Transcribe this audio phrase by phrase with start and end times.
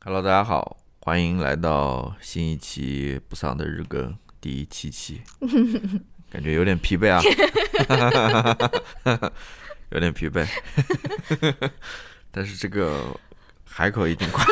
[0.00, 5.20] Hello，大家好，欢迎来到新一期不丧的日更第七期，
[6.30, 7.20] 感觉有点疲惫啊，
[9.90, 10.46] 有点疲惫，
[12.30, 13.18] 但是这个
[13.64, 14.44] 海口已经快，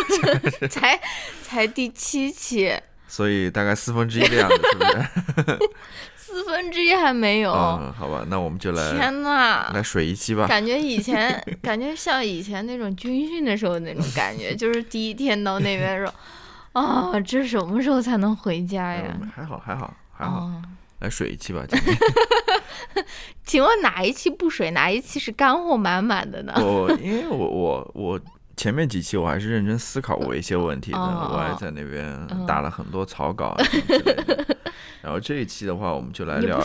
[0.69, 1.01] 才
[1.45, 2.77] 才第七期，
[3.07, 5.59] 所以大概四分之一的样子，是不是？
[6.27, 7.53] 四分之一还没有。
[7.53, 10.47] 嗯，好吧，那我们就来天呐，来水一期吧。
[10.49, 16.13] 感觉以前 感觉像以前那种军训的时候那种感觉，就是第一天到那边说
[16.81, 19.17] 啊，这什么时候才能回家呀？
[19.23, 20.63] 嗯还好，还好，还好，哦
[21.01, 21.63] 来水一期吧。
[21.69, 21.95] 今天
[23.45, 26.53] 请问哪一期不水，哪一期是干货满满的呢？
[26.57, 28.21] 我因为我我我
[28.57, 34.57] 前面几期我还是认真思考过一些问题的，哦我还在那边嗯打了很多草稿之类的。
[35.03, 36.61] 然后这一期的话，我们就来聊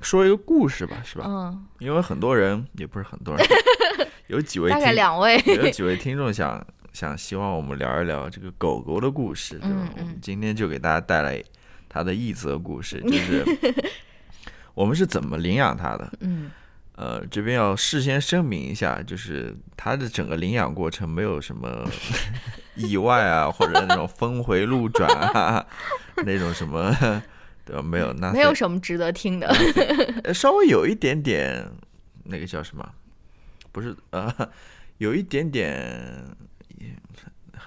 [0.00, 1.24] 说一个故事吧，是吧？
[1.26, 3.46] 嗯，因为很多人也不是很多人，
[4.28, 5.36] 有几位大概听两位。
[5.46, 9.76] 有几位听众想想希望我们聊一聊这个狗狗的故事，对吧？
[9.76, 11.42] 嗯嗯我们今天就给大家带来
[11.88, 13.44] 它的一则故事，就是
[14.74, 16.10] 我们是怎么领养它的。
[16.20, 16.50] 嗯
[16.94, 21.88] 呃，这边要事先声明一下，就是它的整个领养过程没有什么
[22.76, 25.64] 意外啊，或者那种峰回路转啊，
[26.24, 26.94] 那种什么，
[27.64, 27.82] 对吧？
[27.82, 29.48] 没有，那没有什么值得听的。
[30.24, 31.66] 呃稍微有一点点，
[32.24, 32.86] 那个叫什么？
[33.72, 34.30] 不是呃，
[34.98, 36.22] 有一点点，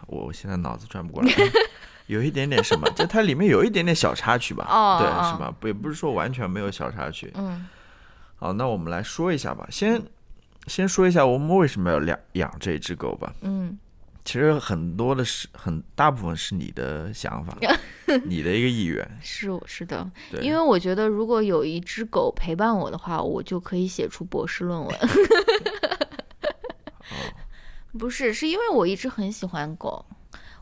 [0.06, 1.32] 我现在脑子转不过来，
[2.06, 2.88] 有一点点什么？
[2.92, 5.00] 就它里面有一点点小插曲吧？
[5.00, 5.52] 对，是吧？
[5.60, 7.32] 不，也不是说完全没有小插曲。
[7.36, 7.68] 嗯
[8.36, 9.68] 好，那我们来说一下吧。
[9.72, 10.02] 先
[10.68, 13.34] 先说一下我们为什么要养养这只狗吧。
[13.42, 13.78] 嗯
[14.24, 17.56] 其实很多的是很大部分是你的想法，
[18.26, 19.08] 你的一个意愿。
[19.22, 20.10] 是是的，
[20.42, 24.98] 因为我觉得如果有一只狗陪伴我的话，我就可以写出博士论文。
[28.00, 30.04] 不是，是因为我一直很喜欢狗，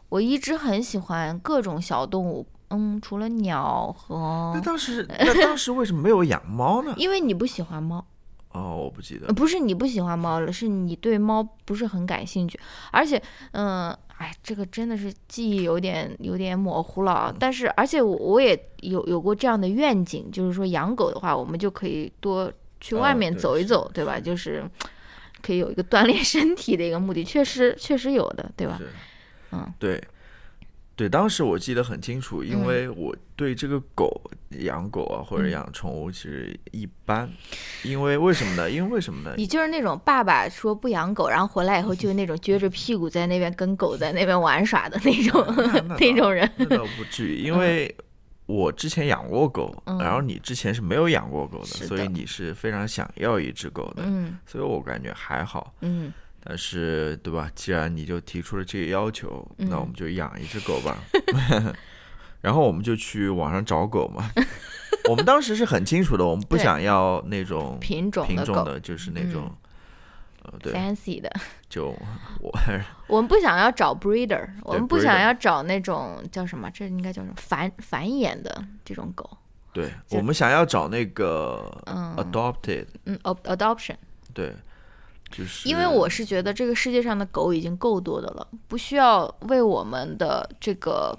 [0.09, 2.45] 我一直很喜欢各种小动物。
[2.73, 6.93] 嗯，除了鸟和那，当时那当时为什么没有养猫呢？
[6.97, 8.03] 因为你不喜欢猫，
[8.52, 9.33] 哦，我不记得呃。
[9.33, 12.59] 不是你不喜欢猫了，是你对猫不是很感兴趣。
[12.92, 13.21] 而且，
[13.52, 17.36] 嗯，哎，这个真的是记忆有点有点模糊了啊。
[17.39, 24.19] 但是，而且我我也有有过这样的愿景，就是说养狗的话，我们就可以多去外哦面走一走，对吧？
[24.19, 24.64] 就是
[25.42, 28.80] 可以有一个锻炼身体的一个目的，确实确实有的，对吧？
[29.52, 30.03] 嗯，对，
[30.95, 34.21] 对，当时我记得很清楚，因嗯为我对这个狗
[34.59, 37.27] 养狗啊或者嗯养宠物其实一般，
[37.83, 38.70] 因为为什么呢？
[38.70, 39.33] 因为为什么呢？
[39.36, 45.43] 你就是那种爸爸说不养狗，然后回来以后就是那种撅着屁股在那边跟狗在那边玩耍的那种
[45.99, 46.48] 那种人。
[46.58, 47.93] 那倒不至于，因为
[48.45, 55.73] 我之前养过狗，嗯然后你之前是没有养过狗的所以你是非常想要一只狗的，嗯所以我感觉还好。
[55.81, 57.49] 嗯但是，对吧？
[57.55, 60.98] 既然你就提出了这个要求，那我们就养一只狗吧。
[62.42, 64.30] 然后我们就去网上找狗嘛。
[65.09, 69.49] 我们当时是很清楚的，我们不想要那种品种品种的，就是那种，
[70.43, 71.31] 呃，对，fancy 的。
[71.70, 71.87] 就
[72.39, 72.52] 我
[73.08, 79.30] 我们不想要找 breeder，我们不想要找那种叫什么，这应该叫什么繁繁衍的这种狗。
[79.73, 83.95] 对我们想要找那个嗯 adopted，嗯，ad adoption，
[84.33, 84.54] 对，
[85.66, 91.17] 因为我是觉得这个世界上的狗已经够多的了，不需要为我们的这个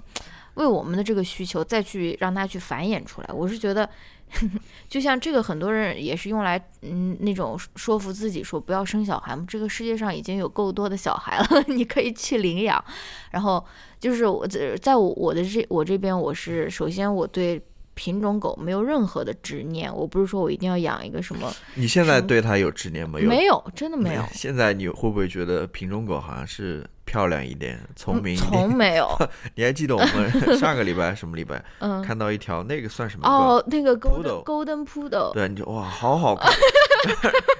[0.55, 3.29] 为我们的这个需求再去让它去繁衍出来。
[3.33, 3.89] 我是觉得，
[4.87, 12.83] 就像这个很多人也是用来嗯那种说服自己说不要生小孩嘛，这个世界上已经有够多的小孩了， 你可以去领养。
[13.31, 13.63] 然后
[13.99, 17.61] 就是我在在我我的这我这边，我是首先我对。
[17.95, 23.29] 品种狗没有任何的执念，我不是说我一定要养一个什么， 你现在对它有执念没有？
[23.29, 28.51] 没有，真的没有，现在你会不会觉得品种狗好像是漂亮一点、聪明一点？
[28.51, 29.09] 从没有。
[29.55, 33.33] 你还记得我们 上个礼拜什么礼拜嗯，看到一条那个算什么狗？
[33.33, 36.51] 哦，那个 golden golden poodle，对，你就哇，好好看。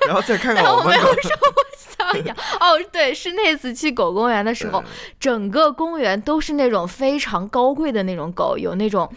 [0.08, 1.08] 然后再看看我们狗，
[1.78, 4.84] 想养哦，对，是那次去狗公园的时候，
[5.20, 9.08] 整个公园都是那种非常高贵的那种狗，有那种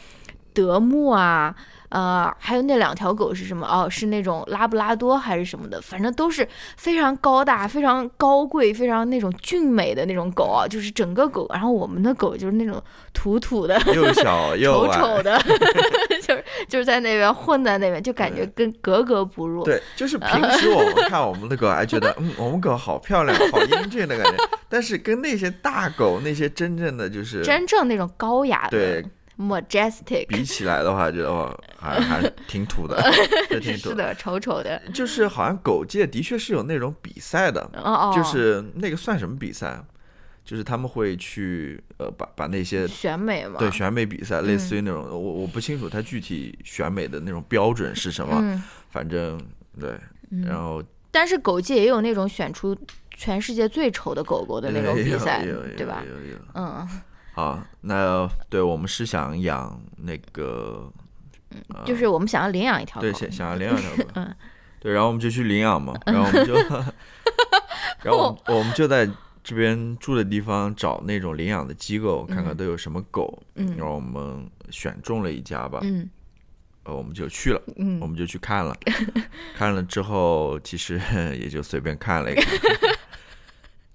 [0.58, 1.54] 德牧啊。
[1.90, 3.66] 呃，还有那两条狗是什么？
[3.66, 5.80] 哦，是那种拉布拉多还是什么的？
[5.80, 6.46] 反正都是
[6.76, 11.46] 非常高大、非常高贵、非常那种俊美的那种狗啊，就是整个狗。
[11.48, 12.78] 然后我们的狗就是那种
[13.14, 15.00] 土土的、 又小 又丑。
[15.00, 15.40] 丑的，
[16.20, 19.64] 就是就是在那边混在那边，就感觉跟格格不入。
[19.64, 24.44] 对，就是平时我们看我们的狗，还觉得嗯，我们狗好漂亮、好英俊的感觉。
[24.68, 29.06] 但是跟那些大狗，那些真正的就是真正那种高雅的对
[29.38, 33.00] majestic，比起来的话，觉得哦，还还是 挺土的，
[33.48, 33.94] 是挺土是。
[33.94, 34.80] 的，丑丑的。
[34.92, 39.82] 就是好像狗界的确是有那种比赛的，哦哦，就是那个算什么比赛？
[40.44, 49.38] 就是他们会去呃把把那些选美嘛，对选美比赛，类似于那种我我不清楚它具体选美的那种标准是什么，嗯，反正
[49.78, 49.94] 对，
[50.46, 52.74] 然后但是狗界也有那种选出
[53.14, 55.44] 全世界最丑的狗狗的那种比赛
[55.76, 56.02] 对吧？
[56.54, 56.88] 嗯，
[57.38, 60.92] 好，那对我们是想养那个
[61.86, 64.34] 就是我们想要领养一条狗对，想想要领养一条狗， 嗯。
[64.80, 66.54] 对，然后我们就去领养嘛，然后我们就，
[68.02, 69.08] 然后我们我们就在
[69.44, 73.76] 这边住的地方找那种领养的机构，看看都有什么狗，嗯。
[73.76, 76.10] 然后我们选中了一家吧，嗯。
[76.82, 78.76] 呃，我们就去了，我嗯，们就去看了，
[79.56, 81.00] 看了之后其实
[81.40, 82.44] 也就随便看了一看。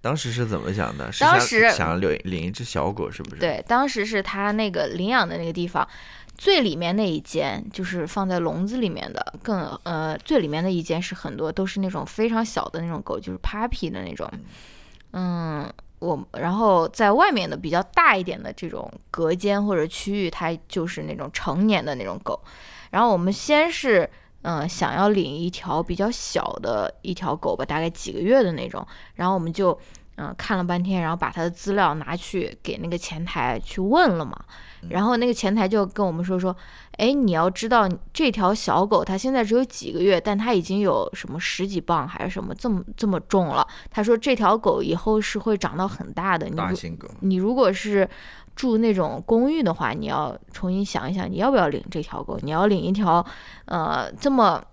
[0.04, 1.10] 当时是怎么想的？
[1.10, 5.88] 是想当时想领领一只小狗，是不是？，对，当时是他那个领养的那个地方。
[6.36, 14.28] 最里面那一间就是放在笼子里面的，更呃最里面的一间是很多都是那种非常小的那种狗，就是 puppy 的那种。
[15.12, 22.44] 嗯，我然后在外面的比较大一点的这种隔间或者区域，它就是那种成年的那种狗。
[22.90, 24.10] 然后我们先是
[24.44, 28.86] 嗯、呃想要领一条比较小的一条狗吧，大概几个月的那种，
[29.16, 29.78] 然后我们就
[30.16, 34.40] 嗯、呃看了半天，然后把它的资料拿去给那个前台去问了嘛。
[34.90, 36.54] 然后那个前台就跟我们说说，
[36.98, 43.66] 哎，你要知道这条小狗它现在只有几个月，但它已经有什么十几磅还是什么这么这么重了。
[43.90, 46.50] 他说这条狗以后是会长到很大的。
[46.50, 48.08] 你大型狗，你如果是
[48.56, 52.38] 住那种公寓的话，你要重新想一想，你要不要领这条狗？
[52.42, 53.26] 你要领一条，
[53.66, 54.64] 呃，这么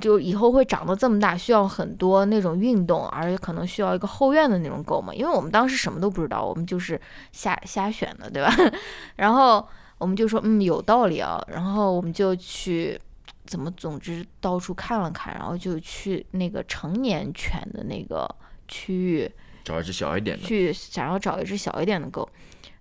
[0.00, 5.14] 就以后会长得这么大，需要很多那种运动，而且可能需要一个后院的那种狗嘛？
[5.14, 7.00] 因为我们当时什么都不知道，我们就是
[7.32, 8.52] 瞎瞎选的，对吧？
[9.16, 9.66] 然后
[9.98, 11.42] 我们就说，嗯，有道理啊。
[11.48, 13.00] 然后我们就去。
[13.46, 13.70] 怎么？
[13.78, 18.28] 总之到处看了看，然后就去那个成年犬的那个
[18.66, 19.32] 区域，
[19.64, 20.44] 找一只小一点的。
[20.44, 22.28] 去想要找一只小一点的狗，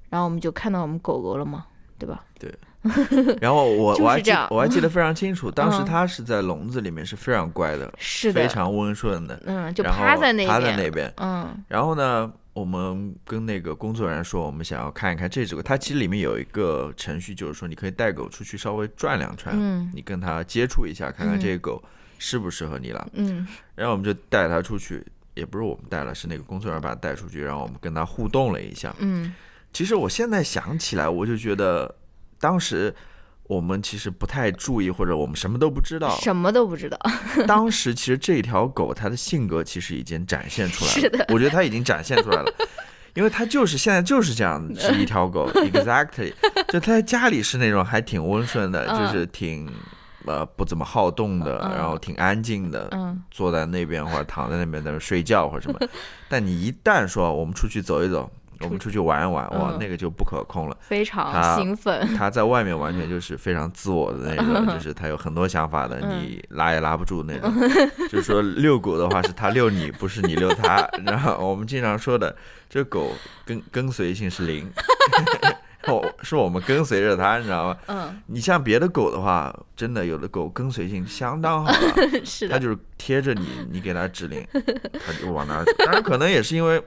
[0.10, 1.66] 然后我们就看到我们狗狗了嘛，
[1.98, 2.24] 对吧？
[2.40, 2.54] 对
[3.42, 11.12] 然后我 我还记我还记得非常清楚，当时嗯它是在笼子里面是非常乖的， 是的，非常温顺的，嗯，就趴在那边，趴在那边。
[11.18, 15.62] 嗯然后呢，我们跟那个工作人员说，我们想要看一看这只狗。
[15.62, 21.84] 它其实里面有一个程序，就是说你可以带狗出去稍微转两圈，嗯你跟它接触一下，看看嗯这个狗
[22.20, 23.06] 适不适合你了。
[23.14, 23.46] 嗯
[23.76, 28.96] 然后我们就带它出去，也不是我们带了，是那个工作人员把它带出去，然后我们跟它互动了一下。
[29.00, 29.34] 嗯
[29.78, 31.94] 其实我现在想起来，我就觉得
[32.40, 32.92] 当时
[33.44, 36.18] 我们其实不太注意，或者我们什么都不知道。
[36.20, 36.98] 什么都不知道，
[37.46, 42.52] 当时其实这条狗它的性格其实已经展现出来了，是的我觉得它已经展现出来了。
[43.14, 46.34] 因为它就是现在就是这样，是一条狗， exactly。
[46.70, 49.72] 就它在家里是那种还挺温顺的，嗯就是挺
[50.26, 55.80] 呃不怎么好动的，嗯然后挺安静的，嗯坐在那边或者躺在那边在那睡觉或者什么。
[56.28, 58.28] 但你一旦说我们出去走一走，
[58.62, 60.78] 我们出去玩一玩，哇，嗯那个就不可控了。
[60.82, 67.54] 非它常兴奋，他在外面完全就是非常自我的那种， 就是他有很多想法的，嗯你拉也拉不住那 种。
[68.10, 70.88] 就是说遛狗的话是他遛你，不是你遛他。
[71.06, 72.36] 然后我们经常说的，
[72.70, 73.12] 这狗
[73.46, 74.70] 跟跟随性是零，
[75.88, 77.78] 哦是我们跟随着它，你知道吗？
[77.88, 85.72] 嗯，你像别的狗的话，真的有的狗跟随性相当好了，是的，它就是贴着你，你给它指令，它就往哪儿走。
[85.80, 86.82] 当然可能也是因为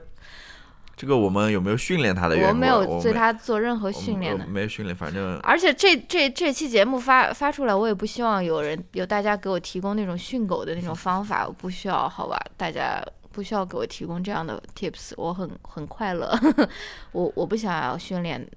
[1.01, 4.49] 这个我们有没有训练它的缘故，我没有对它做任何训练的呃。
[4.51, 12.39] 没有训练，反正而且这这这期节目发发出来，我也不希望有人有大家给我提供那种训狗的那种方法，我不需要，好吧？
[12.55, 16.39] 大家不需要给我提供这样的 tips，我很很快乐。
[17.13, 18.47] 我我不想要训练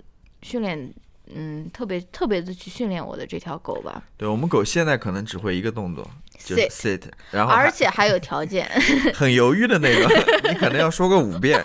[0.42, 0.92] 训练，
[1.34, 4.02] 嗯，特别特别的去训练我的这条狗吧。
[4.18, 6.06] 对我们狗现在可能只会一个动作，
[6.38, 8.70] 就是 sit，sit，然后而且还有条件，
[9.14, 10.06] 很犹豫的那个，
[10.52, 11.58] 你可能要说个五遍，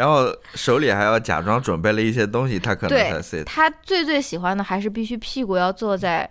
[0.00, 3.44] 然后手里还要假装准备了一些东西，他可能才 sit。
[3.44, 6.26] 他最最喜欢的还是必须屁股要坐在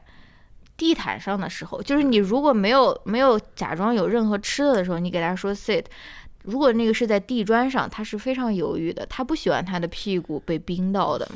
[0.75, 5.85] 地毯上的时候，就是你如果没有没有假装有任何吃的的时候，你给他说 sit。
[6.45, 11.29] 如果那个是在地砖上，他是非常犹豫的，他不喜欢他的屁股被冰到的。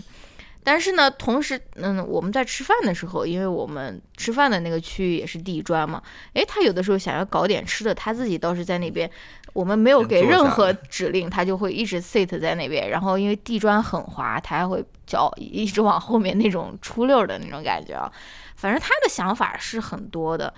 [0.63, 6.01] 但是呢，同时，嗯，我们在吃饭的时候，因为我们吃饭的那个区域也是地砖嘛，
[6.35, 9.11] 诶，他有的时候想要搞点吃的，他自己倒是在那边，
[9.53, 12.89] 我们没有给任何指令，它就会一直 sit 在那边。
[12.89, 18.11] 然后因为地砖很滑，它还会脚一直往后面那种出溜儿的那种感觉啊。
[18.55, 20.53] 反正他的想法是很多的，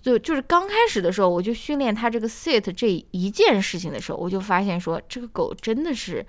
[0.00, 6.24] 就就是刚开始的时候，我就训练它这个 sit 这一件事情的时候，我就发现说这个狗真的是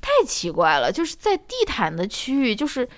[0.00, 2.88] 太奇怪了，就是在地毯的区域，就是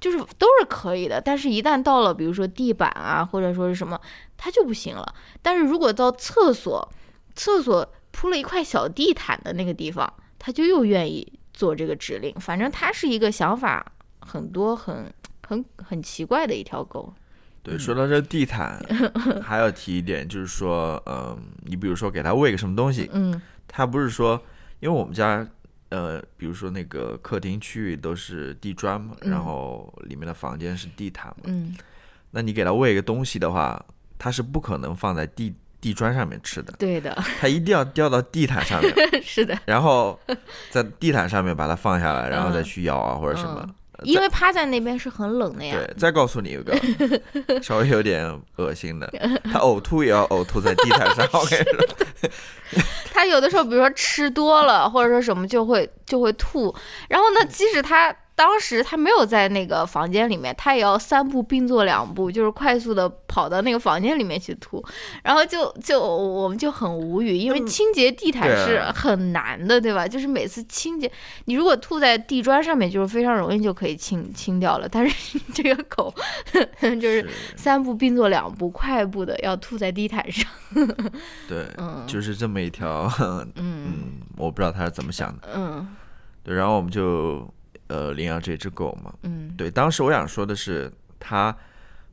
[0.00, 4.00] 就是都是可以的，但是一旦到了比如说地板啊，或者说是什么，
[4.36, 5.14] 它就不行了。
[5.40, 6.86] 但是如果到厕所，
[7.38, 12.34] 厕所铺了一块小地毯的那个地方，他就又愿意做这个指令。
[12.40, 15.12] 反正他是一个想法很多、很
[15.46, 17.14] 很很奇怪的一条狗。
[17.62, 18.82] 对，说到这地毯，
[19.40, 24.42] 还要提一点，就是说，嗯，你比如说给它喂个什么东西，嗯它不是说，
[24.80, 25.46] 因为我们家，
[25.90, 31.76] 呃，比如说那个客厅区域都是地砖嘛，嗯然后里面的房间是地毯嘛，嗯，
[32.32, 33.84] 那你给它喂一个东西的话，
[34.18, 35.54] 它是不可能放在地
[35.88, 38.92] 地砖上面吃的，对的， 它一定要掉到地毯上面，
[39.24, 40.20] 是的，然后
[40.68, 43.62] 在地毯上面把它放下来，然后再去咬啊或者什么。
[43.64, 45.74] 嗯因为趴在那边是很冷的呀。
[45.74, 49.12] 对，再告诉你一个稍微有点恶心的，
[49.52, 51.28] 他呕吐也要呕吐在地毯上。
[51.32, 52.80] 我跟你说，
[53.12, 56.72] 他有的时候，比如说吃多了或者说什么，就会就会吐。
[57.08, 64.80] 然后呢，即使他当时他没有在那个房间里面，他也要三步并作两步，就是快速的跑到那个房间里面去吐。
[65.24, 70.06] 然后就就我们就很无语，因为清洁地毯是很难的，对吧？
[70.06, 71.10] 就是每次清洁，
[71.46, 74.88] 你如果吐在地砖上面，就是非常容易就可以清清掉了。
[74.88, 76.14] 但是这个狗
[76.80, 80.48] 就是三步并作两步，快步的要吐在地毯上。
[81.48, 83.92] 对，嗯就是这么一条，嗯嗯，
[84.36, 85.48] 我不知道他是怎么想的。
[85.56, 85.88] 嗯
[86.44, 87.52] 对，然后我们就
[87.88, 89.12] 呃领养这只狗嘛。
[89.22, 91.54] 嗯对，当时我想说的是，它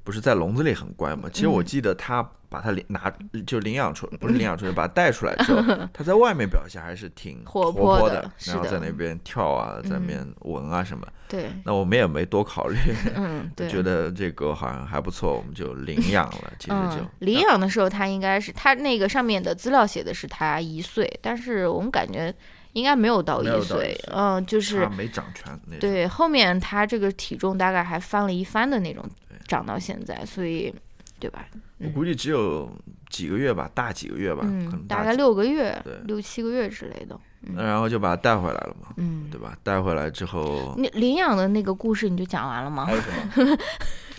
[0.04, 1.30] 不是在笼子里很乖嘛？
[1.32, 3.12] 其实我嗯记得它把它领拿
[3.46, 11.06] 就领养出，不是领养出去，把它带出来之后， 它在外面表现还是挺活泼泼的然后在那边跳啊，在那嗯边闻啊什么。
[11.28, 12.78] 对，那我们也没多考虑，
[13.16, 13.68] 嗯 对。
[13.68, 16.54] 觉得这狗好像还不错，我们就领养了。
[16.60, 22.34] 其实就嗯，领养的时候，它应该是它那个上面的资料写的是它一岁，但是我们感觉
[22.76, 25.80] 应该没有到一岁岁，嗯，就是没长全。
[25.80, 29.04] 对后面他这个体重大概还翻了一番的那种，
[29.48, 30.74] 长到现在，所以
[31.18, 31.46] 对吧？
[31.80, 32.70] 我估计只有
[33.10, 37.18] 几个月吧，大几个月吧，可嗯，能大概六个月，六七个月之类的。
[37.40, 39.58] 那然后就把它带回来了嘛，嗯，对吧？
[39.64, 42.94] 带回来之后你领养的那个故事你就讲完了吗还？
[42.94, 43.08] 有什
[43.46, 43.58] 么？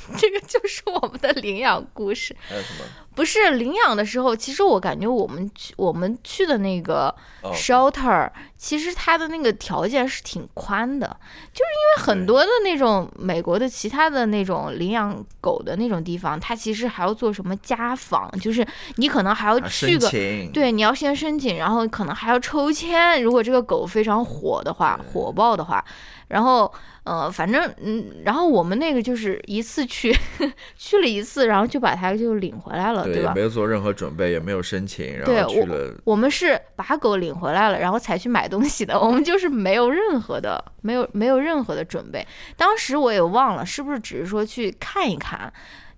[0.16, 2.34] 这个就是我们的领养故事。
[2.48, 2.84] 还有什么？
[3.16, 11.08] 不是领养的时候，其实我感觉我们去我们去的那个哦 shelter，、其实它的那个条件是挺宽的，
[11.52, 18.64] 就是因为很多的那种美国的其他的那种领养狗的那种地方，它其实还要做什么家访，就是
[18.96, 20.10] 你可能还要啊去个。
[20.52, 23.22] 对，你要先申请，然后可能还要抽签。
[23.22, 25.82] 如果这个狗非常火的话，火爆的话，
[26.28, 26.70] 然后
[27.04, 30.14] 呃，反正嗯，然后我们那个就是一次去
[30.76, 33.40] 去了一次，然后就把它就领回来了，对，吧也没？
[33.40, 38.98] 有做任何准备，也没有申请，然后去了，我们是把狗领回来了，然后才去买东西的。
[38.98, 42.26] 我们就是没有任何的，没有没有任何的准备。
[42.56, 45.52] 当时我也忘了是不是只是说去看一看，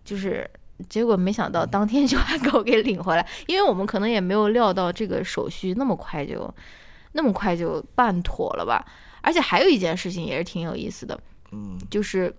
[0.05, 0.49] 就是
[0.89, 6.53] 结果没想到当天就把狗给领回来，因为我们可能也没有料到这个手续那么快就
[7.13, 8.85] 那么快就办妥了吧。
[9.21, 11.19] 而且还有一件事情也是挺有意思的，
[11.51, 12.33] 嗯，就是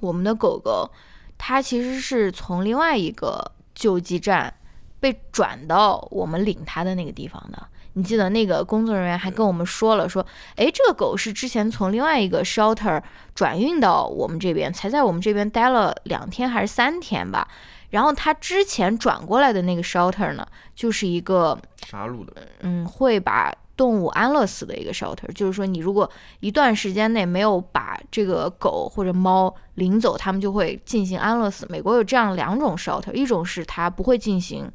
[0.00, 0.90] 我们的狗狗，
[1.36, 4.52] 它其实是从另外一个救济站
[4.98, 7.68] 被转到我们领它的那个地方的。
[7.92, 10.24] 你记得那个工作人员还跟我们说了，说，
[10.56, 13.00] 哎，这个狗是之前从另外一个 shelter
[13.34, 17.46] 转运到我们这边，才在我们这边待了两天还是三天吧。
[17.90, 21.56] 然后它之前转过来的那个 shelter 呢，就是一个
[21.86, 31.64] 杀戮的，嗯，会把动物安乐死的一个 shelter，就是说你如果一段时间内没有把这个狗或者猫领走，他们就会进行安乐死。
[31.70, 34.68] 美国有这样两种 shelter，一种是它不会进行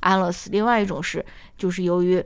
[0.00, 1.24] 安乐死，另外一种是
[1.56, 2.22] 就是由于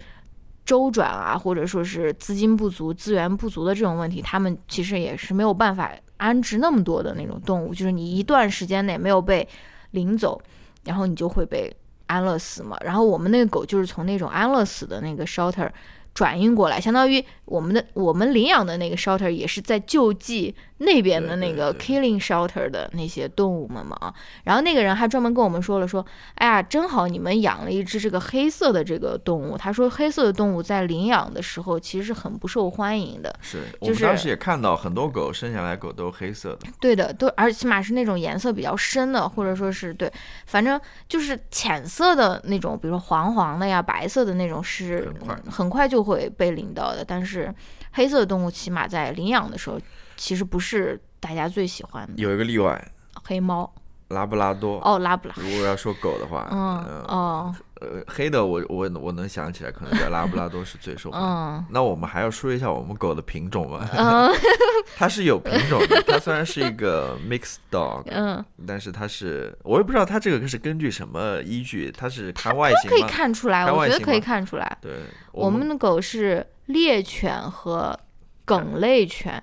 [0.64, 9.46] 周转啊，或者说是资金不足、资源不足的这种问题，他们其实也是没有办法安置那么多的那种动物，就是你一段时间内没有被
[9.90, 10.40] 领走，
[10.84, 11.70] 然后你就会被
[12.06, 12.78] 安乐死嘛。
[12.80, 15.68] 然后我们那个狗就是从那种安乐死的那个 shelter
[16.14, 24.14] 转运过来，相当于我们的我们领养的那个 shelter 也是在救济那边的那个 killing shelter 的那些动物们嘛啊。
[24.44, 29.56] 然后那个人还专门跟我们说了说，哎呀，正好你们养了一只这个黑色的这个动物。
[29.56, 33.34] 他说黑色的动物在领养的时候其实是很不受欢迎的。
[33.40, 40.12] 是我就是们当时也看到很多狗生下来狗都是黑色的，对的，都而且起码是那种颜色比较深的，或者说是对，
[40.46, 47.04] 反正就是浅色的那种，比如说黄黄的呀、白色的那种是很快很快就会被领到的。
[47.04, 47.54] 但是
[47.92, 49.78] 黑色的动物起码在领养的时候，
[50.16, 52.12] 其实不是大家最喜欢的。
[52.16, 52.92] 有一个例外，
[53.24, 53.72] 黑猫
[54.08, 54.80] 拉布拉多。
[54.84, 61.28] 哦，拉布拉，如果要说狗的话，嗯呃哦，呃，黑的我我我能想起来，可能叫拉布拉多是最受欢迎。
[61.28, 64.30] 嗯那我们还要说一下我们狗的品种吧，嗯
[64.96, 73.02] 它是有品种的，它虽然是一个 mixed dog，嗯，但是它是我也不知道它这个是根据什么依据，它是看外形可以？
[73.04, 74.76] 看出来，我觉得可以看出来。
[74.82, 74.92] 对，
[75.32, 77.98] 我们的狗是猎犬和
[78.44, 79.42] 梗类犬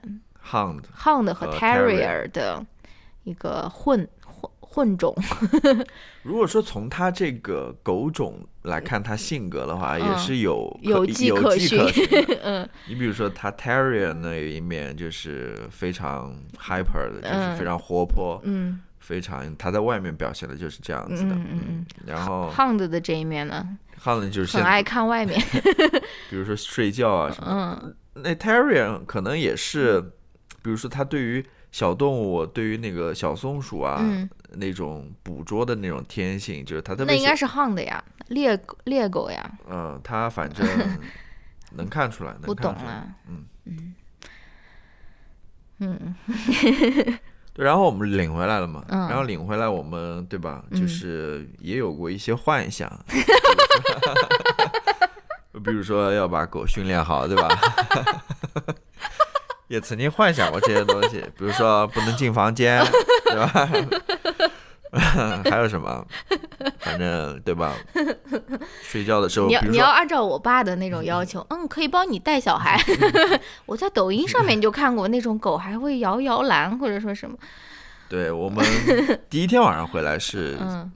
[0.51, 2.65] hound Hound 和和 Terrier 的
[3.23, 5.15] 一个混混混种。
[6.23, 11.79] 如果说从它这个狗种来看，它性格的话，也嗯是有有迹可循。
[12.43, 21.33] 嗯你比如说，它 Terrier 那一面就是非常 hyper 的，就是嗯非常活泼，嗯非常它在外面表现的就是这样子的。
[21.33, 23.67] 嗯嗯嗯然后，Hound 的这一面呢
[24.03, 25.41] ，Hound 就是很爱看外面。
[26.29, 27.79] 比如说睡觉啊什么。
[27.83, 30.03] 嗯那 Terrier 可能也是，
[30.61, 40.67] 比如说它对于小动物，对于那个小松鼠啊，嗯，那种捕捉的那种天性，就是它特别那应该是 Hound 呀，猎狗猎狗呀，嗯，它反正
[41.75, 42.91] 能看出来，能不看出来。
[42.91, 43.07] 懂啊。
[43.27, 43.93] 嗯嗯
[45.81, 46.15] 嗯
[47.53, 52.89] 对，然后我们领回来了嘛，嗯然后领回来我们对吧，嗯就是也有过一些幻想，
[55.63, 57.47] 比如说要把狗训练好，对吧？
[59.69, 62.83] 也曾经幻想过这些东西，比如说不能进房间，
[63.25, 63.69] 对吧？
[65.49, 66.03] 还有什么？
[66.79, 67.73] 反正对吧？
[68.81, 72.81] 睡觉的时候，你你要按照我爸的那种要求，嗯，可以帮你带小孩。
[73.67, 77.38] 我在抖音上面就看过那种狗还会摇摇篮或者说什么，
[78.09, 78.65] 对我们
[79.29, 80.91] 第一天晚上回来是嗯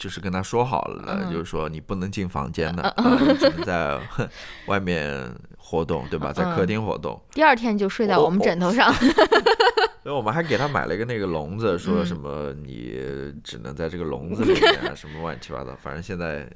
[0.00, 2.94] 就是跟他说好了，嗯就是说你不能进房间的，
[3.38, 4.00] 只能在
[4.66, 6.32] 外面活动，对吧？
[6.32, 7.20] 在客厅活动。
[7.32, 8.90] 第二天就睡在我我们枕头上。
[10.02, 12.98] 所以我们还给他买了一个那个笼子，说嗯什么你
[13.44, 16.48] 只能在这个笼子里面啊，什么乱七八糟，反正现在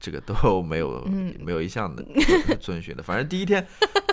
[0.00, 2.02] 这个都没有嗯没有一项的
[2.58, 3.02] 遵循的。
[3.02, 3.64] 反正第一天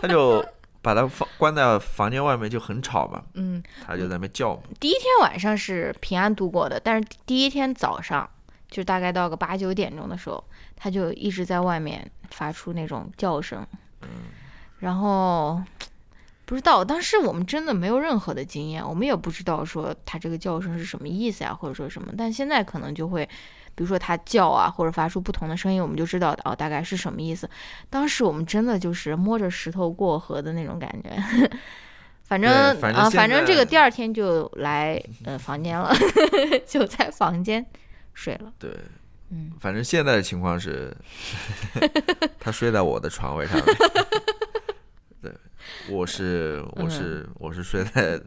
[0.01, 0.45] 他就
[0.81, 4.63] 把它放关在房间外面，就很吵嘛，嗯，他就在那边叫嘛。
[4.81, 8.29] 第一天晚上是平安度过的，但是第一天早上，
[8.73, 10.43] 就大概到个八九点钟的时候，
[10.75, 13.65] 它就一直在外面发出那种叫声，
[14.79, 15.61] 然后
[16.45, 23.29] 不知道，当时我们真的没有任何的经验，我们也不知道说它这个叫声是什么意思呀，或者说什么，但现在可能就会。
[23.75, 27.49] 比如说它叫啊，或者发出不同的声音，我们就知道哦，大概是什么意思。
[27.89, 31.49] 当时我们真的就是摸着石头过河的那种感觉。
[32.21, 32.51] 反正
[32.93, 35.91] 啊，反正这个第二天就来呃房间了，
[36.67, 37.65] 就在房间
[38.13, 38.53] 睡了。
[38.59, 38.71] 对，
[39.29, 40.95] 嗯，反正现在的情况是，
[42.39, 43.75] 他睡在我的床位上面。
[45.21, 45.33] 对，
[45.89, 48.19] 我是我是我是睡在，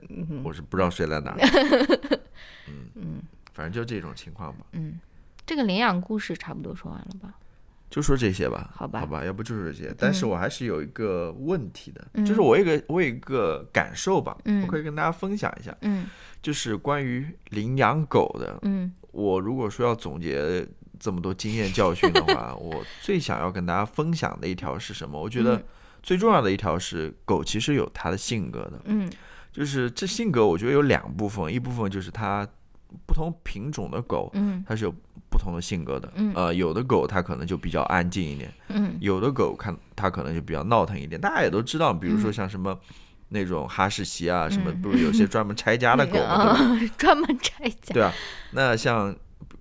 [0.42, 1.38] 我是不知道睡在哪儿。
[2.68, 3.22] 嗯嗯
[3.52, 4.98] 反正就这种情况吧，嗯，
[5.46, 7.34] 这个领养故事差不多说完了吧？
[7.88, 9.94] 就说这些吧，好吧好吧，要不就是这些。
[9.96, 16.06] 但是我还是有一个问题的，嗯就是我有一个我有一个感受吧，嗯我可以跟大家分享一下，嗯
[16.42, 18.58] 就是关于领养狗的。
[18.62, 20.66] 嗯我如果说要总结
[21.00, 25.18] 这么多经验教训的话， 我最想要跟大家分享的一条是什么？
[25.18, 25.64] 我觉得嗯
[26.02, 29.10] 最重要的一条是，狗其实有它的性格的，嗯
[29.50, 32.46] 就是这性格我觉得有两部分，一部分就是它
[33.06, 34.94] 不同品种的狗，嗯它是有
[35.30, 36.12] 不同的性格的。
[36.16, 41.18] 嗯呃，有的狗它可能就比较安静一点，嗯有的狗看它可能就比较闹腾一点。
[41.18, 42.78] 大家也都知道，比如说像什么。
[43.28, 46.86] 那种哈士奇啊，什么嗯不是有些 专门拆家的狗嘛，对吧？
[46.86, 47.92] 啊， 专门拆家。
[47.94, 48.12] 对啊，
[48.52, 49.14] 那像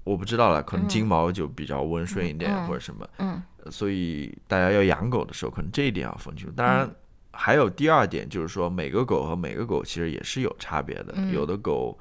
[0.04, 6.54] 我不知道了，可能嗯金毛就比较温顺一点、嗯或者什么，嗯所以大家要养狗的时候，可能这一点要分清楚。
[6.56, 6.96] 当然，嗯
[7.38, 11.98] 还有第二点就是说，每个狗和每个狗其实也是有差别的，嗯有的狗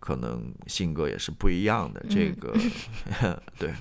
[0.00, 2.04] 可能性格也是不一样的。
[2.10, 3.72] 这嗯个 对，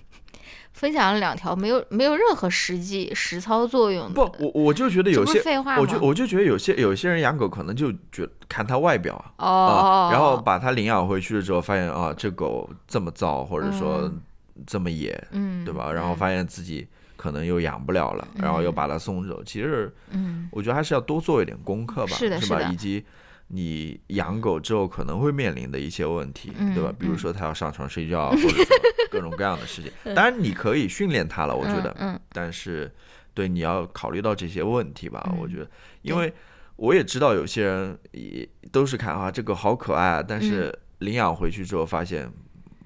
[0.81, 5.39] 分享了两条没有没有任何实际实操作用的，不，我我就觉得有些。
[5.39, 5.79] 废话吗？
[5.79, 14.19] 我就我就觉得有些有些人养狗可能就觉看它外表啊，哦哦，然后把它领养回去了之后，发现啊这狗这么造，或者说嗯
[14.65, 15.91] 这么野，嗯，对吧？
[15.93, 19.43] 然后发现自己可能又养不了了，然后又把它送走。
[19.43, 22.59] 其实嗯我觉得还是要多做一点功课吧，是吧？
[22.71, 23.05] 以及
[23.53, 26.93] 你养狗之后可能会面临的一些问题，嗯对吧？
[26.97, 28.65] 比如嗯说它要上床睡觉，或者说
[29.11, 29.91] 各种各样的事情。
[30.15, 32.89] 当然你可以训练它了，我觉得，嗯但是
[33.33, 35.37] 对你要考虑到这些问题吧，嗯。
[35.39, 35.69] 我觉得，
[36.01, 36.33] 因为
[36.77, 40.77] 我也知道有些人也都是看啊这个好可爱啊，但是嗯。
[41.01, 42.31] 领养回去之后发现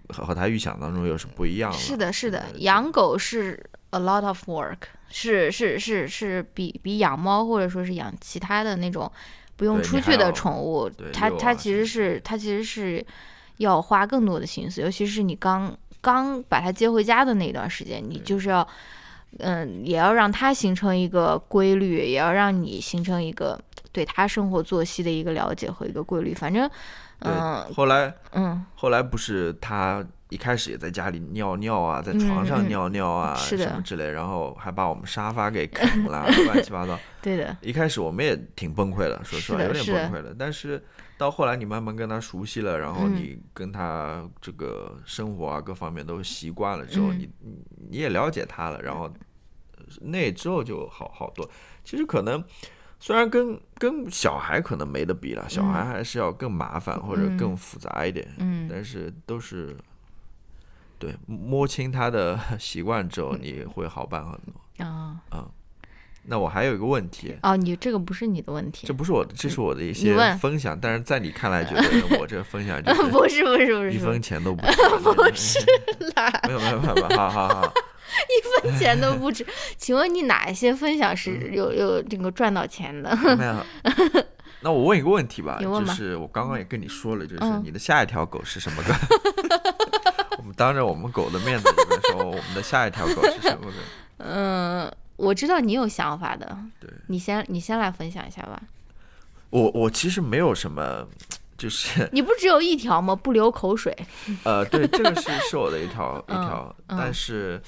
[0.08, 1.78] 和和他预想当中又是不一样了。
[1.78, 4.78] 是的，是的，养狗是 a lot of work，
[5.10, 9.12] 是是是是比比养猫或者说是养其他的那种
[9.56, 13.06] 不用出去的宠物，它它其实是它其实是
[13.58, 18.68] 要花更多的心思，尤其是你刚刚把它接回家的那段时间，你就是要，
[19.40, 23.60] 嗯，也要让它形成一个规律，也要让你形成一个
[23.92, 26.34] 对它生活作息的一个了解和一个规律。
[26.34, 26.70] 反正，
[27.20, 37.00] 对，嗯后来嗯，后来不是他一开始也在家里尿尿啊，在床上尿尿啊，什么之类，然后还把我们沙发给啃了， 乱七八糟。
[37.22, 40.36] 对的，一开始我们也挺崩溃的，说实话有点崩溃的。
[40.38, 40.84] 但是
[41.18, 49.04] 到后来你慢慢跟他熟悉了，然后嗯你跟他这个生活啊各方面都习惯了之后，嗯你你你也了解他了，然后
[49.78, 51.48] 呃那之后就好好多。
[51.84, 52.44] 其实可能
[53.00, 59.78] 虽然跟跟小孩可能没得比了，小孩还是要更麻烦或者嗯更复杂一点，嗯但是都是。
[61.06, 64.86] 对，摸清他的 习惯之后，你会好办很多。
[64.86, 65.50] 啊嗯
[66.28, 74.76] 那我还有一个问题，哦，你这个不是你的问题这，不是我的，这是我的一些分享，但是在你看来， 觉得我这个分享就 是不是不是不是一分钱都不值。
[75.04, 75.60] 不是
[76.16, 77.74] 啦，没有没有没有，好好好，
[78.26, 79.46] 一分钱都不值。
[79.78, 83.16] 请问你哪一些分享是嗯有有这个赚到钱的？
[83.38, 83.64] 没有。
[84.62, 88.94] 那我问一个问题吧，吧就是我刚刚也跟你说了，就是嗯你的下一条狗是什么狗？
[90.56, 93.78] 当着我们狗的面子里面说，我们的下一条狗是什么狗？
[94.20, 98.62] 嗯，我知道你有想法的，对你先你先来分享一下吧。
[99.50, 101.08] 我我其实没有什么，
[101.58, 103.16] 就是 你不只有一条吗？
[103.16, 103.96] 不流口水。
[104.44, 107.62] 呃，对，这个是 是我的一条一嗯条，嗯但是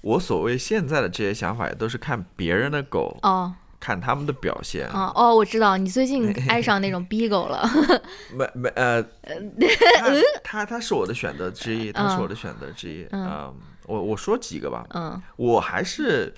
[0.00, 4.86] 我所谓现在的这些想法，也都是看别人的狗，哦看他们的表现。
[4.90, 7.68] 哦哦，我知道你最近 爱上那种 Beagle 了。
[8.36, 9.02] 没没呃，
[10.44, 13.06] 他他他是我的选择之一，他是我的选择之一。
[13.10, 13.54] 嗯嗯，
[13.86, 16.32] 我我说几个吧，嗯，我还是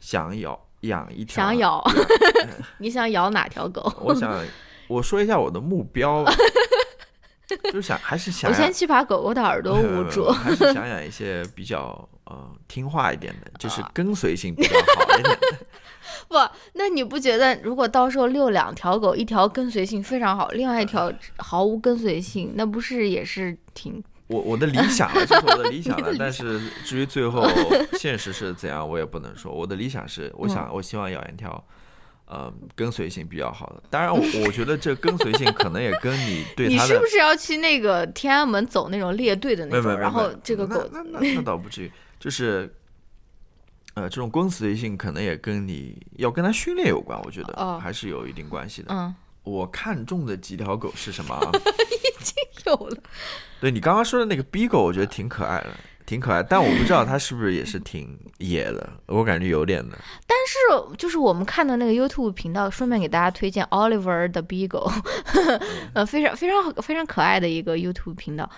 [0.00, 1.84] 想咬养一条，想，咬，
[2.78, 3.80] 你想咬哪条狗？
[4.00, 4.34] 我想
[4.88, 6.32] 我说一下我的目标吧，
[7.64, 10.28] 就是想还是想我先去把狗狗的耳朵捂住。
[10.30, 15.58] 还是想养一些比较呃听话一点的，就是啊跟随性比较好一点的。
[16.32, 16.38] 不，
[16.72, 24.02] 那你不觉得如果到时候遛两条狗，一条跟随性非常好，另外一条毫无跟随性，那不是也是挺……
[24.28, 25.94] 我我的理想了，这是我的理想。
[26.00, 27.46] 了但是至于最后
[27.98, 29.52] 现实是怎样，我也不能说。
[29.52, 31.62] 我的理想是，我想我希望养一条，
[32.24, 33.82] 呃，跟随性比较好的。
[33.90, 39.98] 当然我，我觉得这跟随性可能也跟你 对你是不是要去那个天安门走那种列队的那种？
[39.98, 42.74] 然后这个狗，那那那那倒不至于，就是。
[43.94, 48.88] 呃，这种跟随性可能也跟你要跟它训练有关，我觉得、哦还是有一定关系的。
[48.94, 51.50] 嗯，我看中的几条狗是什么啊？
[52.64, 52.96] 有了。
[53.60, 55.70] 对你刚刚说的那个 B 狗，我觉得挺可爱的，
[56.06, 59.98] 挺可爱，但我不知道它是不是也是挺野的，我感觉有点的。
[60.26, 64.90] 但是就是我们看的那个 YouTube 频道，顺便给大家推荐 Oliver 的 Beagle，
[65.94, 68.48] 呃，非常非常非常可爱的一个 YouTube 频道。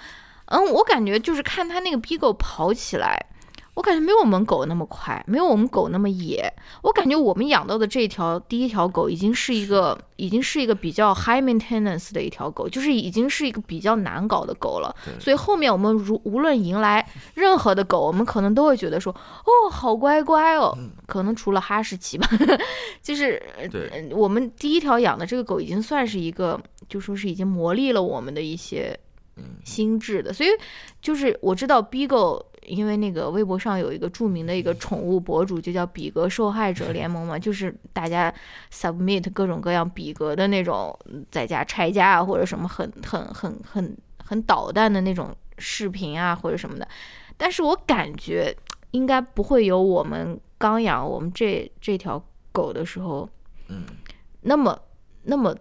[0.46, 3.26] 嗯，我感觉就是看他那个 Beagle 跑起来，
[3.74, 6.52] 我感觉没有我们狗那么快，没有我们狗那么野。
[6.82, 14.94] 我感觉我们养到的这条第一条狗已经是一个，已经是一个比较 high maintenance 的一条狗，就是已经是一个比较难搞的狗了。
[15.18, 20.76] 所以后面我们如无论迎来任何的狗，我们可能都会觉得说，哦，好乖乖哦。
[21.06, 22.28] 可能除了哈士奇吧，
[23.02, 23.42] 就是
[24.12, 28.98] 我们第一条养的这个狗已经算是一个，就说是已经磨砺了我们的一些
[29.64, 30.32] 心智的。
[30.32, 30.48] 所以
[31.00, 32.44] 就是我知道 Beagle。
[32.66, 38.32] 因为那个微博上有一个著名的一个宠物博主，就叫比格受害者联盟嘛，就是大家
[38.72, 43.94] submit 各种各样比格的那种嗯在家拆家啊，或者什么很很很很
[44.24, 46.88] 很捣蛋的那种视频啊，或者什么的。
[47.36, 48.56] 但是我感觉
[48.92, 52.18] 应该不会有我们刚养我们这这条
[52.50, 53.28] 狗的时候，
[53.68, 53.84] 嗯，
[54.40, 54.80] 那么
[55.24, 55.54] 那么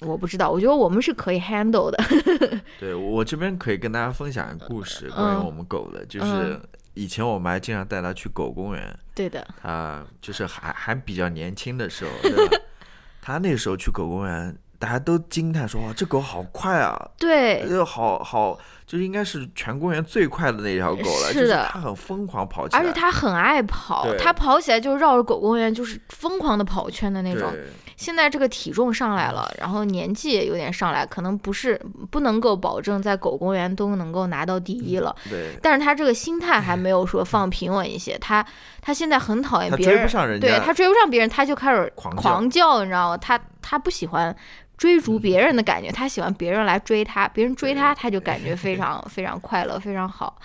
[0.00, 1.98] 我不知道，我觉得我们是可以 handle 的。
[2.80, 6.60] 对我这边可以跟大家分享一个故事，关于嗯我们狗的，就是
[6.94, 12.56] 以前我们还经常带它去狗公园，对的，它就是还还比较年轻的时候，对吧？
[13.22, 27.48] 它那时候去狗公园，大家都惊叹说：“哇，这狗好快啊！”对，就，好好，就是应该是全公园最快的那条狗了，就是是的它很疯狂跑起来，而且它很爱跑，它跑起来就绕着狗公园就是疯狂的跑圈的那种。
[27.52, 27.66] 对
[28.02, 35.14] 现在这个体重上来了，然后年纪也有点上来，可能不是不能够保证在狗公园都能够拿到第一了。
[35.30, 38.44] 对，但是他这个心态还没有说放平稳一些，他
[38.80, 43.16] 他现在很讨厌别人，不上人家，对他追不上别人，他就开始狂狂叫，你知道吗？
[43.16, 44.36] 他他不喜欢
[44.76, 50.36] 追逐别人的感觉，他喜欢别人来追他，别人追他，他就感觉非常非常快乐，非常好。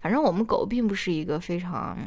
[0.00, 1.98] 反正我们狗并不是一个非常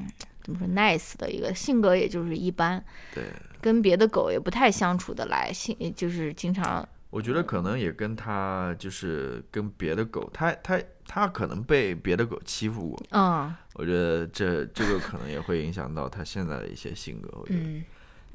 [0.43, 3.23] 怎么说 nice 的一个性格，也就是一般，对，
[3.61, 17.29] 跟别的狗也不太相处得来，性就是经常我觉得可能也跟它就是跟别的狗，它它它可能被别的狗欺负过，嗯我觉得这这个可能也会影响到它现在的一些性格。
[17.39, 17.59] 我觉得。
[17.59, 17.83] 嗯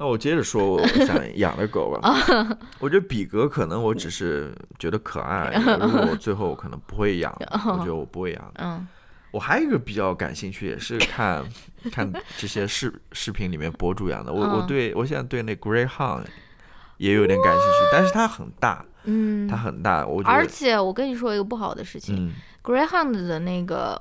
[0.01, 1.99] 那我接着说我想养的狗吧。
[2.79, 7.29] 我觉得比格可能我只是觉得可爱， 如果我最后我可能不会养，
[7.65, 8.51] 我觉得我不会养。
[8.59, 8.87] 嗯
[9.31, 11.43] 我还有一个比较感兴趣，也是看
[11.91, 14.33] 看这些视视频里面博主养的。
[14.33, 14.67] 我我嗯。
[14.67, 16.25] 对我现在对那 Greyhound
[16.97, 19.47] 也有点感兴趣，但是它很大，嗯。
[19.47, 23.99] 它，很大，我觉而且我跟你说一个不好的事情、嗯，g r e y h o u n d 的那个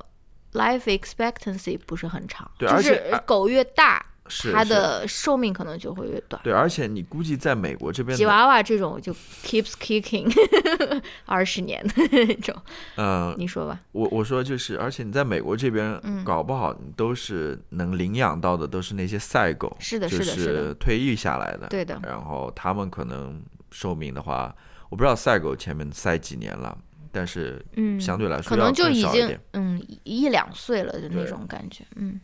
[0.54, 6.40] life expectancy 不是很长，就对而且是狗越大，它是是的寿命可能就会越短。
[6.44, 9.12] 对，而且你估计在美国这边，吉娃娃这种就
[9.42, 10.30] keeps kicking
[11.26, 12.54] 二十年的那种，
[12.96, 13.80] 嗯、你说吧？
[13.92, 16.24] 我我说就是，而且你在美国这边嗯。
[16.24, 20.74] 搞不好，你都是能领养到的都是那些赛狗，是的是的是的。
[20.74, 21.98] 退役下来的，对的。
[22.02, 24.54] 然后他们可能寿命的话，
[24.90, 26.76] 我不知道赛狗前面赛几年了，
[27.10, 29.38] 但是嗯，相对来说可能就已经。
[29.52, 32.20] 嗯一一两岁了的那种感觉，嗯，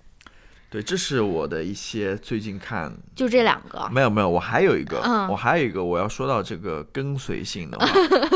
[0.75, 5.29] 对，这是我的一些最近看，就这两个，没有没有，我还有一个，嗯。
[5.29, 7.87] 我还有一个，我要说到这个跟随性的话，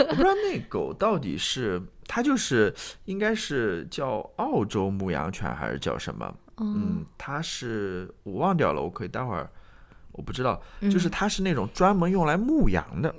[0.08, 2.72] 我不知道那狗到底是它就是
[3.06, 6.32] 应该是叫澳洲牧羊犬还是叫什么？
[6.58, 9.50] 嗯，它是我忘掉了，我可以待会儿，
[10.12, 10.88] 我不知道，嗯。
[10.88, 13.12] 就是它是那种专门用来牧羊的，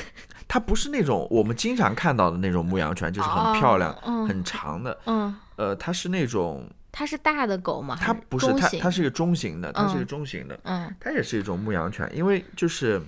[0.46, 7.94] 它不是那种我们经常看到的那种牧羊犬，就是很漂亮、哦嗯很长的，嗯，呃，它是那种它是大的狗吗？
[8.00, 13.02] 它不是它它是一个中型的，它是一个嗯中型的，嗯它也是一种牧羊犬，因为就是。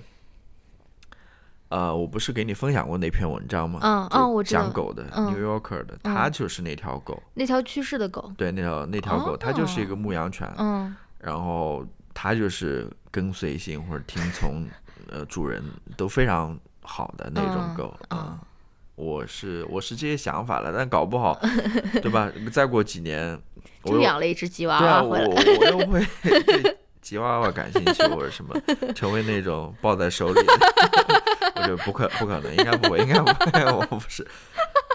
[1.70, 3.78] 呃，我不是给你分享过那篇文章吗？
[3.82, 14.66] 嗯就哦我讲狗的、嗯 New Yorker 的，它就是那条狗，那条去世的狗，对，那条那条狗，它就是一哦个牧羊犬，嗯然后它就是跟随性或者听从
[15.10, 15.62] 呃主人
[15.94, 18.40] 都非常好的那种嗯狗嗯啊。
[18.94, 21.38] 我是我是这些想法了，但搞不好，
[22.00, 22.32] 对吧？
[22.50, 23.38] 再过几年，
[23.84, 28.54] 就养了一只吉娃娃回来，我又会对吉娃娃感兴趣或者什么，
[28.94, 30.52] 成为那种抱在手里的。
[31.56, 34.26] 我觉得不可不可能，应该不会，应该不会，我不是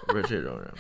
[0.08, 0.74] 不是这种人。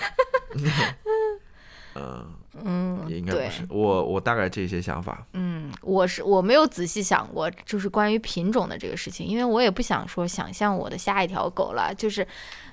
[1.95, 2.25] 嗯，
[2.63, 3.65] 嗯，也应该不是。
[3.69, 5.25] 我我大概这些想法。
[5.33, 12.25] 嗯，我是我没有仔细想过，就是关于品种的这个事情，因为我也不想说想象我的下一条狗了，就是，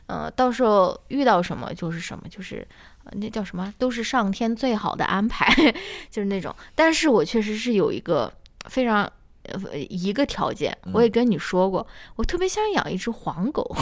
[0.06, 2.66] 呃，到时候遇到什么就是什么，就是、呃
[3.12, 5.46] 那叫什么，都是上天最好的安排，
[6.10, 6.54] 就是那种。
[6.74, 8.32] 但是我确实是有一个
[8.68, 9.10] 非常。
[9.44, 11.84] 呃，一个条件，我也跟你说过，
[12.14, 13.74] 我特别想养一只黄狗，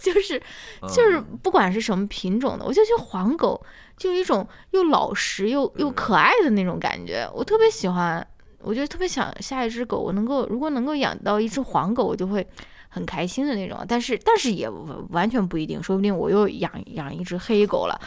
[0.00, 0.40] 就 是
[0.82, 3.60] 就是嗯不管是什么品种的，我就觉得黄狗
[3.96, 8.24] 就有一种又老实又又可爱的那种感觉，我特别喜欢。
[8.60, 12.46] 我就特别想下一只狗，我能够如果能够养到一只黄狗，我就会
[12.94, 13.84] 很开心的那种。
[13.88, 14.70] 但是但是也
[15.10, 18.00] 完全不一定，说不定我又养养一只黑狗了。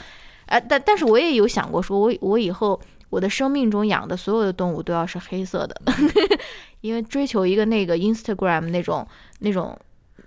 [0.45, 5.81] 呃，但但是我也有想过，说我我以后我的生命中养的所有的动物都要是黑色的，
[6.79, 9.05] 因为追求一个那个 Instagram 那种
[9.39, 9.77] 那种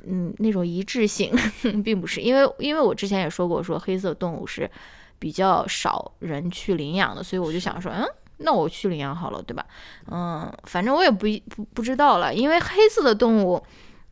[0.07, 1.33] 嗯那种一致性，
[1.83, 4.71] 并不是因为因为我之前也说过，说黑色动物是
[5.19, 8.07] 比较少人去领养的，所以我就想说，嗯。
[8.43, 9.63] 那我去领养好了，对吧？
[10.11, 13.63] 嗯，反正我也不不不知道了，因为黑色的动物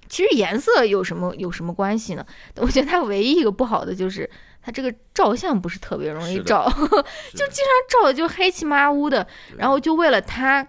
[0.09, 2.25] 其实颜色有什么有什么关系呢？
[2.57, 4.29] 我觉得它唯一一个不好的就是
[4.63, 10.67] 它这个照相不是特别容易照， 就经常照的就黑漆麻乌的，然后就为了它。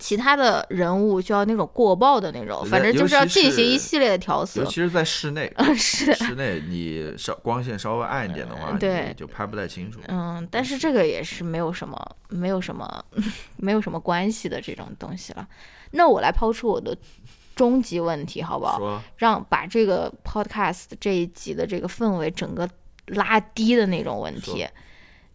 [0.00, 4.66] 其他的人物就要那种过曝的那种，反正就是要进行一系列的调色尤。
[4.68, 9.98] 其是在室内， 是的，室内你稍光线稍微暗一点的话，对你就拍不太清楚。
[10.06, 13.04] 嗯，但是这个也是没有什么、没有什么、
[13.56, 15.44] 没有什么关系的这种东西了。
[15.90, 16.96] 那我来抛出我的
[17.58, 19.02] 终极问题，好不好？
[19.16, 22.68] 让把这个 podcast 这一集的这个氛围整个
[23.06, 24.64] 拉低的那种问题，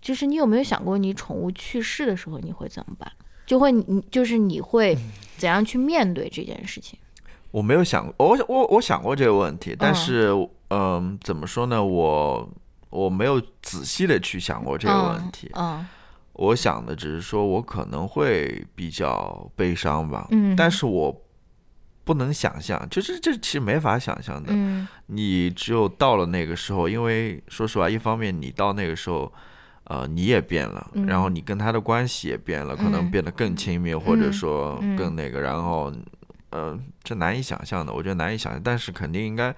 [0.01, 3.11] 就是你有没有想过，你宠物去世的时候你会怎么办？
[3.45, 4.97] 就会你就是你会
[5.37, 6.97] 怎样去面对这件事情？
[7.51, 11.83] 我没有想，我我我想过这个问题，但嗯是嗯、怎么说呢？
[11.83, 12.49] 我
[12.89, 15.51] 我没有仔细的去想过这个问题。
[15.55, 15.85] 嗯
[16.35, 21.15] 我想的只是说我可能会比较悲伤吧，嗯但是我
[22.03, 24.49] 不能想象，就是这其实没法想象的。
[24.51, 29.31] 嗯你只有到了那个时候，因为说实话，一方面你到那个时候，
[29.85, 35.93] 呃，你也变了，嗯然后你跟他的关系也变了，可能嗯变得更亲密，或者嗯说嗯更那个，然后，
[36.49, 39.53] 呃，这难以想象的，我觉得难以想象，但是肯定应该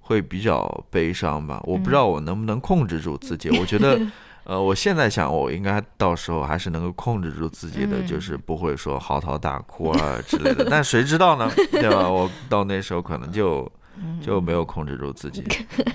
[0.00, 1.60] 会比较悲伤吧。
[1.64, 4.00] 我不知道我能不能控制住自己，我觉得。
[4.48, 10.66] 呃，我现在想，我应该到时候还是能够控制住自己的，嗯就是不会说嚎啕大哭啊之类的。
[10.70, 11.46] 但谁知道呢？
[11.70, 12.08] 对吧？
[12.08, 13.70] 我到那时候可能就
[14.22, 15.44] 就没有控制住自己。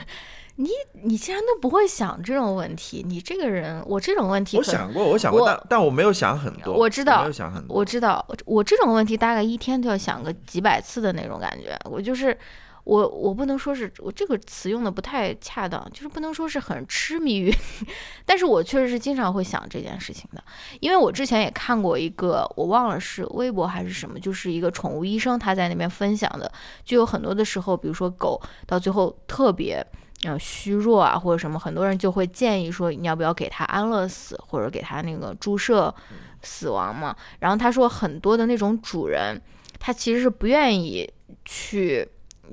[0.56, 0.70] 你
[1.02, 6.76] 你竟然都不会想这种问题，你这个人，我这种问题，我想过，我想过，但但我没有想很多。
[6.76, 7.76] 我知道没有想很多。
[7.76, 11.76] 我知道，我这种问题大概一天都要想个几百次的那种感觉。
[11.86, 12.38] 我就是
[12.84, 17.54] 我，我不能说是我这个词用的不太恰当，就是不能说是很痴迷于，
[18.26, 20.44] 但是我确实是经常会想这件事情的。
[20.80, 26.52] 因为我之前也看过一个，我忘了是微博还是什么，就是一个宠物医生他在那边分享的，
[26.84, 29.86] 就有很多的时候，比如说狗到最后特别。
[30.26, 35.94] 嗯，虚弱啊，或者什么，很多人就会建议说，你要不要给它安乐死，或者给它那个注射
[36.42, 37.14] 死亡嘛？
[37.40, 39.38] 然后他说，很多的那种主人，
[39.80, 41.12] 他其实是不愿意
[41.44, 42.08] 去，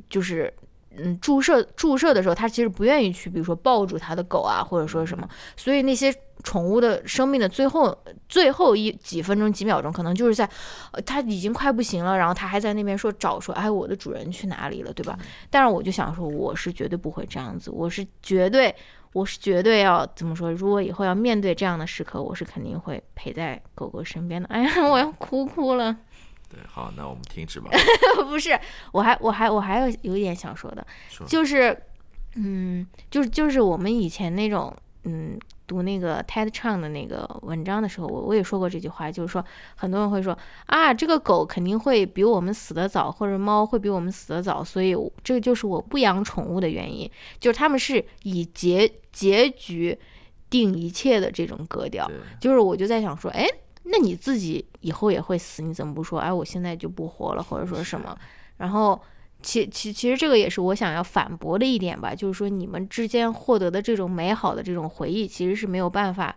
[0.09, 0.53] 就是
[0.97, 6.15] 嗯，注射注射的时候，它其实不愿意去，比如说抱住它的狗啊，或者说什么，所以那些。
[6.43, 7.95] 宠物的生命的最后
[8.27, 10.49] 最后一几分钟几秒钟，可能就是在，
[10.91, 15.19] 呃，它已经快不行了，然后它还在那边说找说，哎，我的主人去哪里了，对吧？
[15.51, 18.75] 但是我就想说，我是绝对不会这样子，我是绝对，
[19.13, 20.51] 我是绝对要怎么说？
[20.51, 24.49] 如果以后要面对这样的时刻，我是肯定会陪在狗狗身边的。
[24.49, 25.95] 哎呀，我要哭哭了。
[26.51, 27.71] 对，好，那我们停止吧。
[28.29, 28.59] 不是，
[28.93, 30.87] 我还我还我还有有一点想说的，
[31.27, 31.81] 就是，
[32.35, 35.39] 嗯，就是就是我们以前那种，嗯。
[35.71, 39.45] 读那个 TED Chang 的那个文章的时候，我我也说过这句话，就是说
[39.77, 40.37] 很多人会说
[40.67, 47.09] 啊，这个狗肯定会比我们死得早，或者猫会比我们死得早，所以这个就是我不养宠物的原因，
[47.39, 49.97] 就是他们是以结结局
[50.51, 52.11] 定一切的这种格调。
[52.41, 53.47] 就是我就在想说，哎，
[53.91, 56.19] 那你自己以后也会死，你怎么不说？
[56.21, 58.17] 哎，我现在就不活了，或者说什么？
[58.57, 59.01] 然后。
[59.43, 66.37] 其其其实这个也是我想要反驳的一点吧，就是说你们之间获得的这种美好的这种回忆，其实是没有办法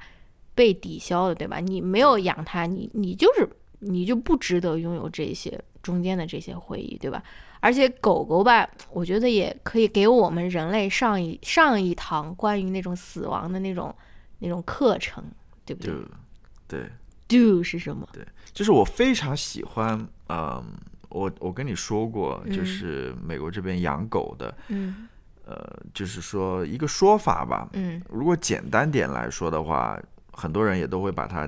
[0.56, 1.60] 被抵消的，对吧？
[1.60, 3.46] 你没有养它，你你就是
[3.80, 7.22] 你就不值得拥有这些中间的这些回忆，对吧？
[7.60, 13.94] 而且狗狗吧，我觉得也可以给我们人类上一上一堂关于那种死亡的那种
[14.40, 15.22] 那种课程，
[15.66, 15.94] 对不对？
[16.70, 16.90] 对
[17.38, 18.08] ，do 是什么？
[18.12, 20.64] 对，就是我非常喜欢，嗯。
[21.10, 25.08] 我我跟你说过，就是美国这边养狗的，嗯，
[25.46, 29.96] 呃，就是说一个说法吧，嗯，如果简单点来说的话，
[30.32, 31.48] 很多人也都会把它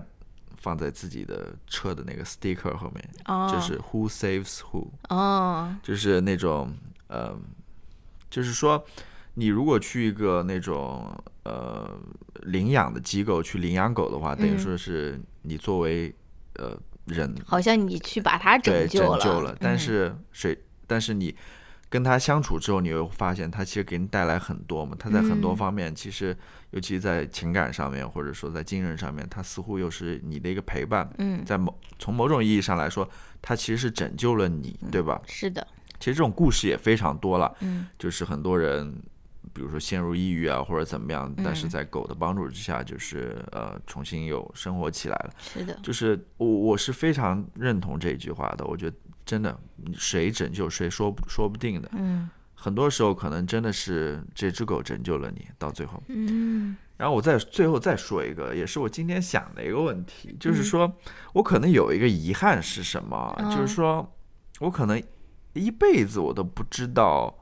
[0.62, 6.71] 放在自己的车的那个 sticker 后面，哦，就是 Who saves who，哦，就是那种，
[7.08, 7.36] 呃，
[8.30, 8.86] 就是说，
[9.34, 11.12] 你如果去一个那种
[11.45, 11.89] 呃
[12.43, 16.13] 领养的机构去领养狗的话，等于说是你作为
[16.55, 16.77] 呃。
[17.05, 20.58] 人好像你去把它拯救了，拯救了，但是谁？
[20.88, 21.36] 但是你
[21.88, 24.95] 跟他相处之后，你会发现他其实给你带来很多嘛。
[24.97, 26.36] 他在很多方面，其实
[26.71, 31.08] 尤其在情感上面，或者说在精神上面，他似乎又是你的一个陪伴。
[31.19, 33.08] 嗯，在某从某种意义上来说，
[33.39, 35.21] 他其实是拯救了你，对吧？
[35.27, 35.67] 是的。
[35.99, 37.55] 其实这种故事也非常多了。
[37.60, 38.99] 嗯，就是很多人。
[39.56, 45.34] 比如说陷入抑郁啊，或者怎么样，但是在狗的帮助之下，就是呃重新又生活起来了。
[45.39, 48.65] 是的，就是我我是非常认同这句话的。
[48.65, 49.58] 我觉得真的，
[49.94, 51.89] 谁拯救谁说说不定的。
[51.94, 56.04] 嗯，很多时候可能真的是这只狗拯救了你，到最后。
[56.10, 56.76] 嗯。
[56.98, 60.94] 然后我再最后再说一个，也是我今天想的一个问题，就是说
[61.32, 63.34] 我可能有一个遗憾是什么？
[63.56, 64.13] 就是说
[64.60, 65.02] 我可能
[65.54, 67.34] 一辈子我都不知道。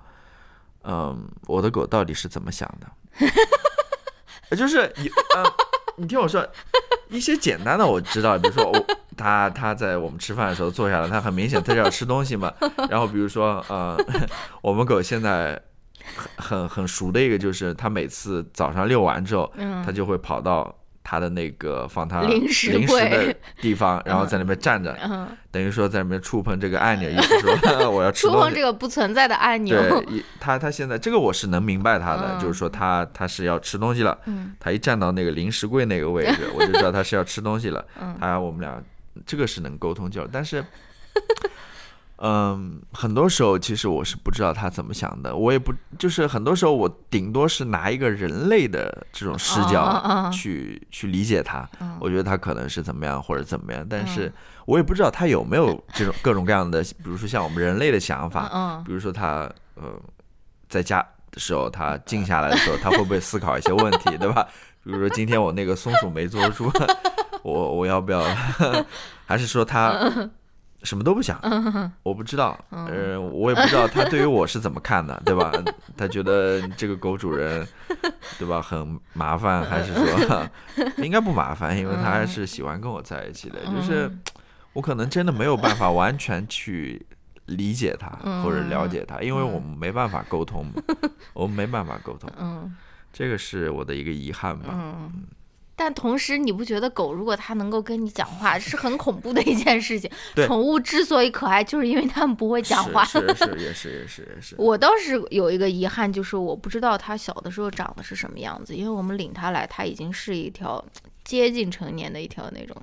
[0.83, 4.55] 嗯，我的狗到底是怎么想的？
[4.55, 5.43] 就是你，嗯，
[5.97, 6.47] 你听我说，
[7.09, 8.85] 一些简单的我知道，比如说我，
[9.17, 12.53] 它它在我们吃饭的时候坐下来，它很明显他是要吃东西嘛。
[12.89, 13.97] 然后比如说，呃，
[14.61, 15.59] 我们狗现在
[16.15, 19.51] 很很很熟的一个就是，它每次早上遛完之后，
[19.85, 20.75] 它就会跑到。
[21.03, 24.97] 他的那个放他零食的地方， 然后在那边站着，
[25.51, 27.53] 等于说在那边触碰这个按钮，意思说
[27.91, 29.75] 我要吃触碰这个不存在的按钮。
[29.77, 34.17] 对，他他现在这个我是能明白他的，就是说他他是要吃东西了。
[34.59, 37.85] 他一站到那个零食柜那个位置，我就知道他是要吃东西了。
[38.19, 38.81] 他我们俩
[39.25, 40.63] 这个是能沟通交流，但是。
[42.25, 54.31] 嗯，很多时候其实我是不知道他怎么想的，我也不就是很多时候我顶多是拿一个人类的这种视角去去理解他，我觉得他可能是怎么样或者怎么样，但是
[54.65, 58.47] 我也不知道他有没有这种各种各样的，比如说像我们人类的想法，
[58.85, 59.83] 比如说他呃
[60.69, 64.47] 在家的时候他静下来的时候他会不会思考一些问题，对吧？
[64.81, 66.71] 比如说今天我那个松鼠没捉住，
[67.43, 68.23] 我我要不要？
[69.27, 69.91] 还是说他？
[70.83, 71.39] 什么都不想，
[72.03, 75.51] 我不知道，呃，我也不知道他对于我是怎么看的， 对吧？
[75.95, 77.65] 他觉得这个狗主人，
[78.37, 78.61] 对吧？
[78.61, 80.49] 很麻烦，还是说
[81.03, 81.77] 应该不麻烦？
[81.77, 83.59] 因为他还是喜欢跟我在一起的。
[83.65, 84.11] 就是
[84.73, 87.05] 我可能真的没有办法完全去
[87.45, 88.09] 理解他
[88.43, 90.73] 或者了解它，因为我们没办法沟通嘛，
[91.33, 92.75] 我们没办法沟通，嗯
[93.11, 94.69] 这个是我的一个遗憾吧。
[94.73, 95.23] 嗯。
[95.83, 100.09] 但同时，你不觉得狗如果它能够跟你讲话，是很恐怖的一件事情？
[100.33, 103.03] 对宠物之所以可爱，就是因为它们不会讲话。
[103.03, 104.55] 是是 是，也是也是也是。
[104.57, 110.81] 我倒是有一个遗憾，就是我不知道它小的时候长得是什么样子，因为我们领它来，它已经是一条
[111.25, 112.77] 接近成年的一条那种。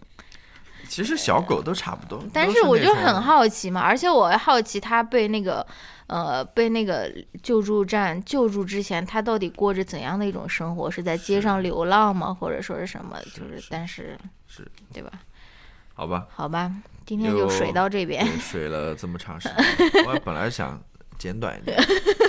[0.87, 5.67] 其实小狗都差不多，但是我就很好奇嘛，而且我好奇它被那个
[6.11, 7.09] 呃被那个
[7.41, 10.91] 救助站救助之前，他到底过着怎样的一种生活？
[10.91, 12.35] 是在街上流浪吗？
[12.35, 13.17] 或者说是什么？
[13.33, 15.11] 就是但是是对吧？
[15.95, 16.73] 好吧，好吧，
[17.07, 18.27] 今天就水到这边。
[18.39, 20.83] 水了这么长时间， 我本来想
[21.17, 21.79] 简短一点，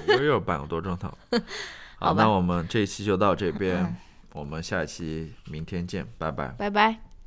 [0.07, 1.11] 又又半个多钟头。
[1.97, 3.95] 好，那我们这一期就到这边，嗯
[4.33, 6.47] 我们下一期明天见，拜拜。
[6.57, 7.10] 拜拜。